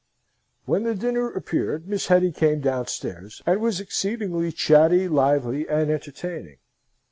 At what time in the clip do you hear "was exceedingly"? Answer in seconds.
3.61-4.51